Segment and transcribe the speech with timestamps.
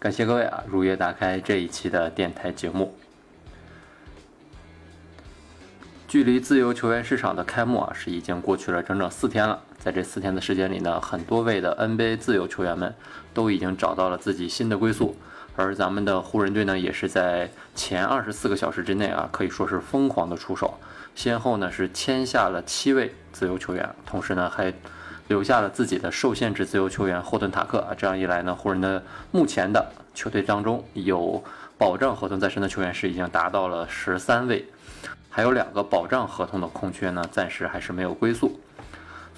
[0.00, 2.94] 感谢各位啊如约打开这一期的电台节目。
[6.06, 12.94] 距离自由球员市场的开幕啊是已经过去了整整四天了，在这四天的时间里呢，很多位的 NBA 自由球员们
[13.34, 15.16] 都已经找到了自己新的归宿，
[15.56, 20.78] 而咱们的湖人队呢，也是在前二十四个小时之内啊，可以说是疯狂的出手，
[21.16, 24.72] 先后呢是签下了七位自由球员，同时呢还。
[25.28, 31.42] 留下了自己的受限制自由球员霍顿塔克啊，这样一来呢，湖人的目前的球队当中有
[31.76, 34.64] 保障合同在身的球员是已经达到了十三位，
[35.28, 38.58] 还有两个保障合同的空缺呢，暂时还是没有归宿。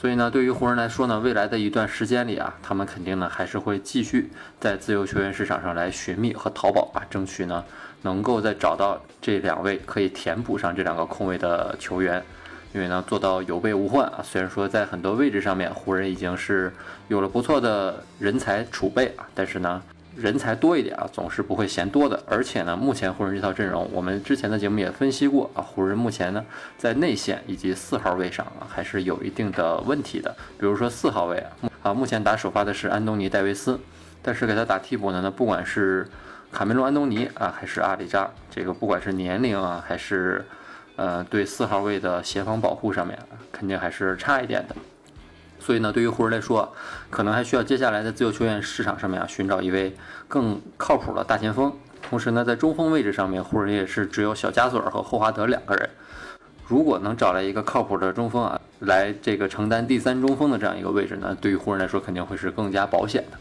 [0.01, 7.63] 所以呢，对于湖人来说呢，未来的一段时间里啊，他们肯定呢还是会继续在自由球员市场上来寻觅和淘宝啊，争取呢
[8.01, 12.25] 能够再找到这两位可以填补上这两个空位的球员。
[12.73, 14.21] 因为呢，做到有备无患啊。
[14.23, 16.73] 虽然说在很多位置上面，湖人已经是
[17.09, 19.83] 有了不错的人才储备啊，但是呢，
[20.17, 22.23] 人才多一点啊，总是不会嫌多的。
[22.27, 26.45] 而且呢，目前湖人这套阵容，我们之前的节目也分析过啊，湖人目前呢，
[26.79, 30.35] 在内线以及四号位上啊，还是有一定的问题的。
[30.59, 31.51] 比如说四号位啊，
[31.83, 33.79] 啊，目前打首发的是安东尼戴维斯，
[34.23, 36.07] 但是给他打替补的呢，不管是
[36.53, 40.45] 卡梅隆安东尼啊，还是阿里扎，这个不管是年龄啊，还是
[41.01, 43.19] 呃，对四号位的协防保护上面
[43.51, 44.77] 肯定还是差一点的，
[45.59, 46.71] 所以呢，对于湖人来说，
[47.09, 49.97] 可能还需要接下来在自由球员市场上面啊寻找一位
[50.29, 51.73] 更靠谱的大前锋。
[52.03, 55.89] 同时呢，在中锋位置上面，湖人也是只有小加索尔和霍华德两个人。
[56.67, 63.39] 如果能找来一个靠谱的中锋啊，来这个承担第三中锋的这样一个位置呢，对于湖人来说肯定会是更加保险的。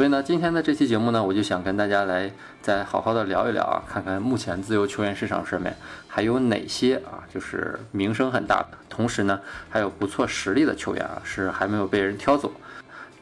[0.00, 5.76] 所以呢，今天的这期节目呢，我就想跟大家来再好好的聊一聊啊，看看目前自由球员市场上面
[6.08, 9.38] 还有哪些啊，就是名声很大的，同时呢
[9.68, 12.50] 还有不错实力的球员啊，是还没有被人挑走。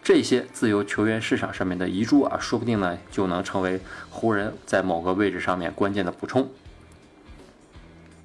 [0.05, 6.49] 这些自由球员市场上面的遗珠啊，说不定呢就能成为湖人在某个位置上面关键的补充。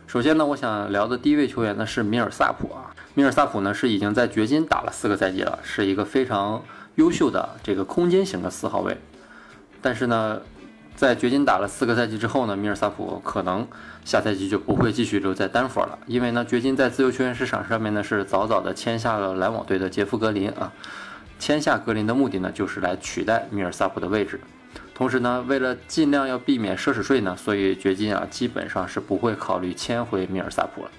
[0.05, 6.63] 首先呢，我想聊的第一位球员呢是米尔萨普啊，米尔萨普呢是已经在掘金打了四个赛季了，是一个非常。
[6.96, 8.96] 优秀的这个空间型的四号位，
[9.81, 10.40] 但是呢，
[10.96, 13.68] 在掘金打了四个赛季之后呢，米尔萨普可能
[14.06, 20.72] 下赛季就不会继续留在丹佛了，因为呢，掘金在自由球员市场上面呢是早早的签下了篮网队的杰夫格林啊，
[21.40, 24.40] 签下格林的目的呢就是来取代米尔萨普的位置，
[24.94, 30.91] 同时呢，为了尽量要避免奢侈税呢，所以掘金啊基本上是不会考虑签回米尔萨普了。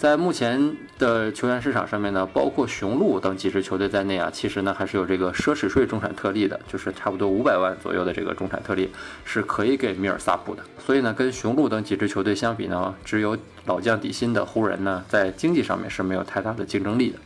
[0.00, 8.90] 在目前的球员市场上面呢，包括雄鹿等几支球队在内啊，其实呢还是有这个奢侈税中产特例的，就是差不多五百万左右的这个中产特例
[9.26, 10.62] 是可以给米尔萨普的。
[10.78, 17.18] 所以呢，跟雄鹿等几支球队相比呢，只有老将底薪的湖人呢，在经济上面是没有太大的竞争力的。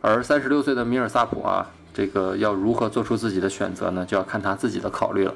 [0.00, 5.34] 而三十六岁的米尔萨普啊，这个要如何做出自己的选择呢，就要看他自己的考虑了。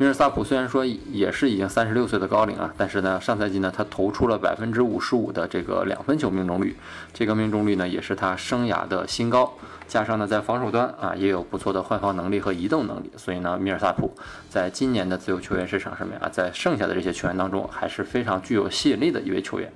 [0.00, 6.76] 米尔萨普虽然说也是已经三十六岁的高龄啊，但是呢，上赛季呢，他投出了百分之五十五的这个两分球命中率，
[7.12, 9.52] 这个命中率呢，也是他生涯的新高。
[9.88, 14.14] 加上呢，在防守端啊，也有不错的换防能力和移动能力，所以呢，米尔萨普
[14.48, 19.72] 在今年的自由球员市场上面啊，在剩下的这些球员当中，还是非常具有吸引力的一位球员。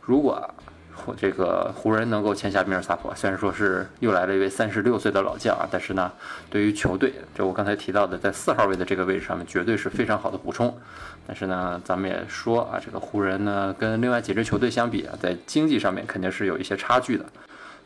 [0.00, 0.52] 如果
[1.16, 6.12] 这个湖人能够签下米尔萨普，虽然说是又来了一位三十六岁的老将啊，但是呢，
[6.50, 10.76] 对于球队，就我刚才提到的，在四号位的这个位置上面，绝对是非常好的补充。
[11.26, 17.24] 但是呢，咱们也说啊，这个湖人呢，跟另外几支球队相比啊，在经济上面肯定是有一些差距的。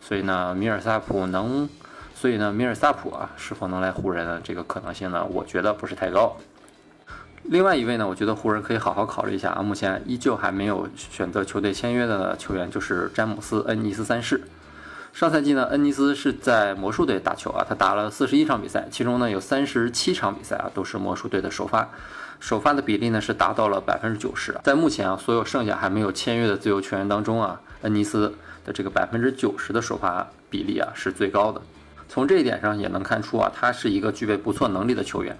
[0.01, 1.69] 所以呢，米尔萨普能，
[2.15, 4.41] 所以呢，米尔萨普啊，是否能来湖人呢？
[4.43, 6.37] 这个可能性呢，我觉得不是太高。
[7.45, 9.63] 另外一位呢，我觉得湖人可以好好考虑一下啊。
[9.63, 14.43] 目前依旧还没有选择球队签约的球员就是詹姆斯·恩尼斯三世。
[15.13, 21.89] 上赛季呢，恩尼斯是在魔术队打球啊，他打了四十一场比赛，其中呢有三十七场比赛啊都是魔术队的首发，
[22.39, 24.55] 首发的比例呢是达到了百分之九十。
[24.65, 28.35] 在目前啊，所有剩下还没有签约的自由球员当中啊，恩尼斯
[28.65, 31.63] 的这个百分之九十的首发比例啊是最高的。
[32.09, 35.39] 从这一点上也能看出啊，他是一个具备不错能力的球员。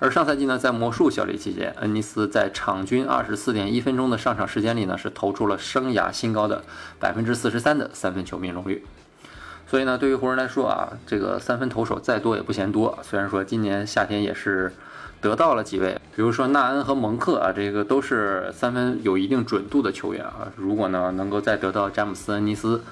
[0.00, 6.62] 而上赛季呢，在魔术效力期间，恩尼斯在场均二十四点一分钟的上场时间里呢，是投出了生涯新高的
[7.00, 8.84] 百分之四十三的三分球命中率。
[9.66, 12.96] 所以呢，对于湖人来说啊，这个三分投手再多也不嫌多。
[13.02, 14.72] 虽然说今年夏天也是
[15.20, 20.46] 得到了几位，比如说纳恩和蒙克啊，这个都是三分有一定准度的球员啊。
[20.54, 22.82] 如果呢能够再得到詹姆斯、恩尼斯，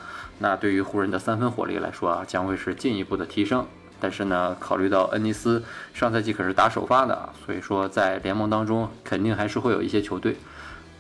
[0.41, 3.65] 那对于湖人的三分火力来说啊，将会是进一步的提升。
[3.99, 5.63] 但是呢，考虑到恩尼斯
[5.95, 10.37] 上赛季可是打首发的啊，所以说在联盟当中肯定还是会有一些球队，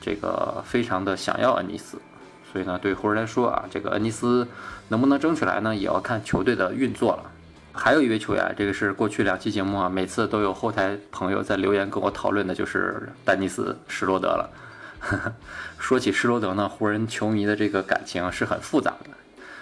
[0.00, 1.98] 这个非常的想要恩尼斯。
[2.50, 4.48] 所以呢，对湖人来说啊，这个恩尼斯
[4.88, 7.30] 能不能争取来呢，也要看球队的运作了。
[7.72, 14.50] 还有一位球员，这个是过去两期节目啊，每次都有后台朋友在留言跟我讨论的，就是丹尼斯施罗德了。
[15.78, 19.10] 说起施罗德呢，湖人球迷的这个感情是很复杂的。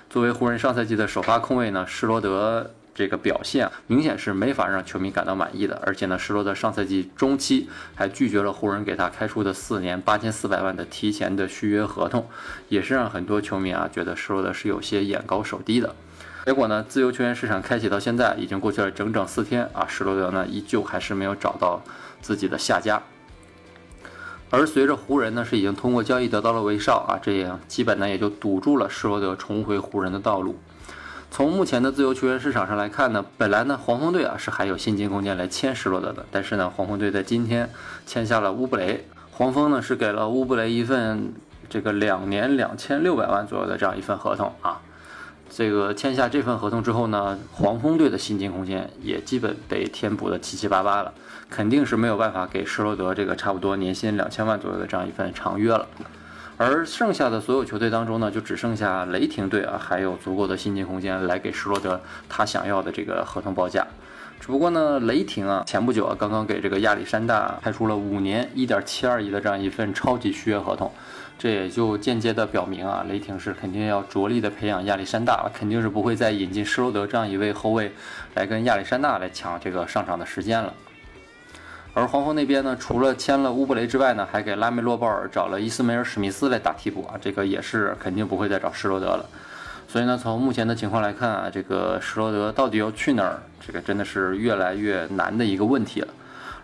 [0.08, 2.70] 作为湖人上赛季的首发控卫呢，施罗德。
[2.94, 12.28] 这个表现明显是没法让球迷感到满意的，而且呢，施罗德上赛季中期还拒绝了湖人给他开出的四年八千四百万的提前的续约合同，
[12.68, 15.94] 也是让很多球迷啊觉得施罗德是有些眼高手低的。
[16.46, 21.82] 结果呢，自由球员市场开启到现在已经过去了整整四天啊，施罗德呢依旧还是没有找到
[22.20, 23.02] 自己的下家。
[24.50, 30.56] 而随着湖人呢是已经通过交易得到了威少啊，这样基本呢也就堵住了施罗德重回湖人的道路。
[31.36, 37.68] 从目前的自由球员市场上来看呢，本来呢黄蜂队啊是还有薪金空间来签施罗德的，但是呢黄蜂队在今天
[38.06, 41.34] 签下了乌布雷，黄蜂呢是给了乌布雷一份
[41.68, 44.80] 这个两年两千六百万左右的这样一份合同啊，
[45.50, 51.12] 这个签下这份合同之后呢，黄蜂队的薪金空间也基本被填补的七七八八了，
[51.50, 55.88] 肯定是没有办法给施罗德这个差不多年薪两千万左右的这样一份长约了。
[56.56, 63.86] 而剩下的所有球队当中呢，就只剩下雷霆队啊，还有足够的薪金空间来给施罗德他想要的这个合同报价。
[64.38, 70.92] 只不过呢，雷霆啊，前不久啊，刚刚给这个亚历山大开出了五年一点七二亿的这样一份超级续约合同，
[71.38, 77.90] 这也就间接的表明啊，雷霆是肯定要着力的培养亚历山大了，肯定是不会再引进施罗德这样一位后卫
[78.34, 80.72] 来跟亚历山大来抢这个上场的时间了。
[81.96, 89.24] 而黄蜂那边呢，除了签了乌布雷之外呢，还给拉梅洛鲍尔找了伊斯梅尔史密斯来打替补啊，这个也是肯定不会再找施罗德了。
[89.86, 96.08] 所以呢，从目前的情况来看啊，这个施罗德到底要去哪儿，这个真的是越来越难的一个问题了。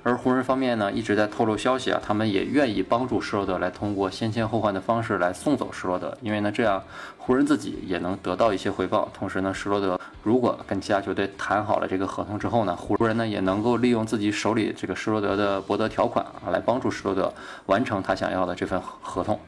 [0.02, 6.82] 而湖人方面呢，一直在透露消息啊，他们也愿意帮助施罗德来通过先签后换的方式来送走施罗德，因为呢，这样
[7.18, 9.06] 湖人自己也能得到一些回报。
[9.12, 17.30] 同时呢，施罗德如果跟其他球队谈好了这个合同之后呢，湖人呢也能够利用自己手里这个施罗德的博德条款啊，来帮助施罗德
[17.66, 19.38] 完成他想要的这份合同。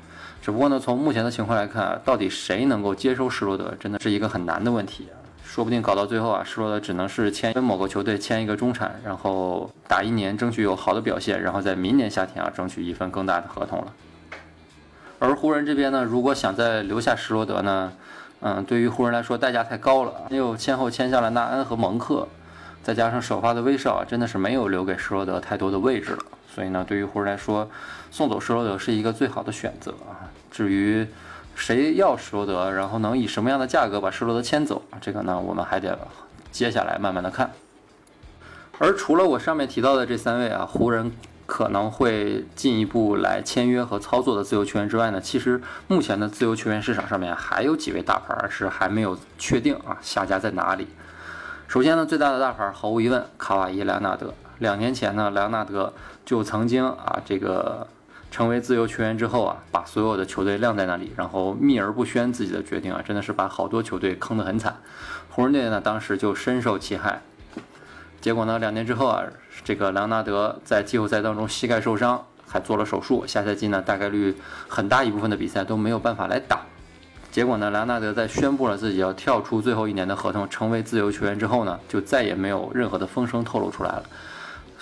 [0.42, 5.08] 只不过呢，从目前的情况来看，到底谁能够接收施罗德，真的是一个很难的问题。
[5.44, 13.92] 说不定搞到最后啊，施罗德只能是签跟某个球队签一个中产，然后打一年，争取有好的表现，然后在明年夏天啊，争取一份更大的合同了。
[15.18, 17.92] 而湖人这边呢，如果想再留下施罗德呢，
[18.40, 22.26] 嗯，对于湖人来说代价太高了，又先后签下了纳恩和蒙克，
[22.82, 26.24] 再加上首发的威少啊，真的是没有留给施罗德太多的位置了。
[26.54, 27.70] 所以呢，对于湖人来说，
[28.10, 30.26] 送走施罗德是一个最好的选择啊。
[30.50, 31.06] 至于，
[31.54, 34.82] 谁要施罗德，然后能以什么样的价格把施罗德签走？
[35.00, 35.98] 这个呢，我们还得
[36.50, 37.52] 接下来慢慢的看。
[38.78, 41.12] 而除了我上面提到的这三位啊，湖人
[41.46, 50.88] 可能会进一步来签约和操作的自由球员之外呢，其实目前的自由球员市场上面还有几位大牌是还没有确定啊下家在哪里。
[51.68, 54.34] 首先呢，最大的大牌毫无疑问，卡瓦伊·莱昂纳德。
[54.58, 55.92] 两年前呢，莱昂纳德
[56.24, 57.86] 就曾经啊这个。
[58.32, 64.74] 成为自由球员之后啊，把所有的球队晾在那里，然后秘而不宣自己的决定啊，真的是把好多球队坑得很惨。
[65.28, 67.20] 湖人队呢，当时就深受其害。
[68.22, 69.22] 结果呢，两年之后啊，
[69.62, 74.34] 这个莱昂纳德在季后赛当中膝盖受伤，还做了手术，下赛季呢，大概率
[74.66, 76.62] 很大一部分的比赛都没有办法来打。
[77.30, 84.04] 结果呢，莱昂纳德在宣布了自己要跳出最后一年的合同，成为自由球员之后呢，就再也没有任何的风声透露出来了。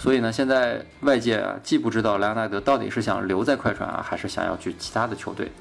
[0.00, 5.52] 所以呢，现在外界啊，既不知道莱昂纳德到底是想留在快船啊，还是想要去其他的球队。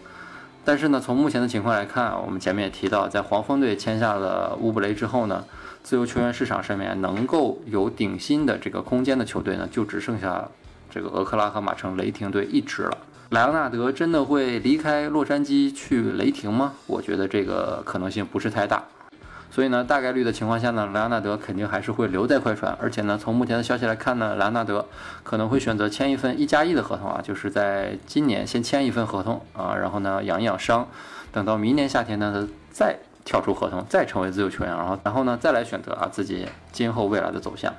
[0.63, 5.43] 但是呢，从目前的情况来看，我们前面也提到，在黄蜂队签下了乌布雷之后呢，
[5.83, 10.47] 自由球员市场上面能够有顶薪的这个空间的球队呢，就只剩下
[10.89, 12.97] 这个俄克拉荷马城雷霆队一支了。
[13.31, 16.75] 莱昂纳德真的会离开洛杉矶去雷霆吗？
[16.87, 18.81] 我觉得这个可能性不是太大。
[19.51, 24.85] 所以呢，大概率的情况下呢，莱昂纳德肯定还是会留在快船，而且呢，从目前的消息来看呢，莱昂纳德
[25.23, 30.87] 可能会选择签一份一加一的合同啊，就是在今年先签一份合同啊，然后呢养一养伤，
[31.31, 37.73] 等到明年夏天呢，再跳出合同，再成为自由球员，然后然后呢再来选择啊自己今后未来的走向。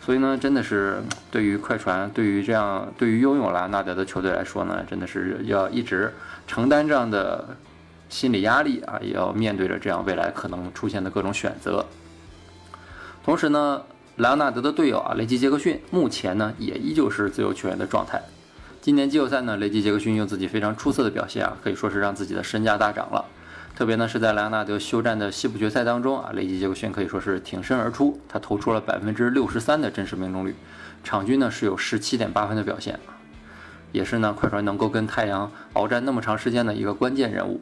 [0.00, 1.02] 所以呢，真的是
[1.32, 6.14] 对于快船，对于这样对于拥有莱昂纳德的球队来说呢，真的是要一直
[6.46, 7.56] 承担这样的。
[8.10, 11.86] 心理压力啊，也要面对着这样未来可能出现的各种选择。
[13.24, 13.82] 同时呢，
[14.16, 18.20] 莱昂纳德的队友啊，雷吉杰克逊目前呢也依旧是自由球员的状态。
[18.82, 23.24] 今年季后赛呢，雷吉杰克逊用自己非常出色的表现啊，可以说是让自己的身价大涨了。
[23.76, 30.54] 特别呢是在莱昂纳德休战的西部决赛当中啊，雷吉杰克逊可以说是挺身而出，他投出了百分之六十三的真实命中率，
[31.04, 32.98] 场均呢是有十七点八分的表现。
[33.92, 37.60] 也是呢，快船能够跟太阳鏖战那么长时间的一个关键人物，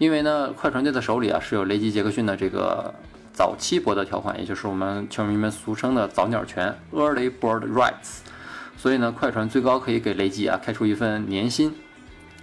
[0.00, 2.94] 因为呢，快船队的手里啊是有雷吉杰克逊的这个
[3.34, 8.20] 早期博德条款，也就是我们球迷们俗称的早鸟权 （Early Bird Rights），
[8.78, 11.74] 所以呢，快船最高可以给雷吉啊开出一份年薪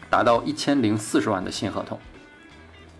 [0.07, 1.99] 达到一千零四十万的新合同。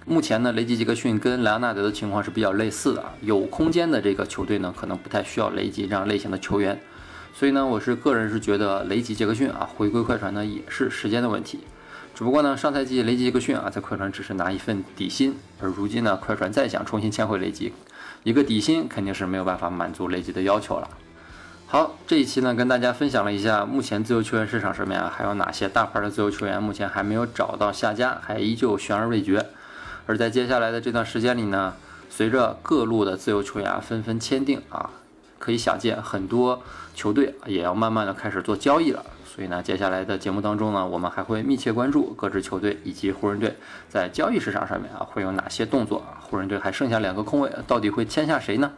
[0.07, 6.81] 目前呢，雷吉杰克逊跟莱昂纳德的情况是比较类似的，有空间的这个球队呢，可能不太需要雷吉这样类型的球员。
[7.31, 11.59] 所以呢，我是个人是觉得雷吉杰克逊啊回归快船呢也是时间的问题。
[12.17, 17.71] 只不过呢，上赛季雷吉杰克逊啊在快船只是拿一份底薪，而如今呢，快船再想重新签回雷吉，
[18.24, 20.89] 一个底薪肯定是没有办法满足雷吉的要求了。
[21.67, 29.45] 好，这一期呢跟大家分享了一下目前自由球员市场上面啊还有哪些大牌的自由球员目前还没有找到下家，还依旧悬而未决。
[30.07, 31.75] 而在接下来的这段时间里呢，
[32.09, 34.89] 随着各路的自由球员纷纷签订啊。
[35.39, 36.62] 可以想见，很多
[36.96, 39.03] 球队也要慢慢的开始做交易了。
[39.25, 43.56] 所以呢，接下来的节目当中呢，我们还会密切关注各支球队以及湖人队
[43.88, 46.03] 在交易市场上面啊会有哪些动作。
[46.22, 48.72] 湖人队还剩下两个空位，到底会签下谁呢？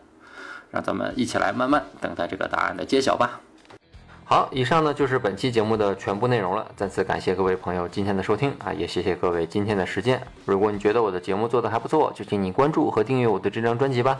[0.70, 3.40] 让咱们一起来慢慢等待这个答案的揭晓吧。
[4.26, 6.68] 好，以上呢就是本期节目的全部内容了。
[6.76, 10.22] 再次感谢各位朋友今天的收听啊，也谢谢各位今天的时间。
[10.46, 14.20] 如果你觉得我的节目做得还不错，就请你关注和订阅我的这张专辑吧。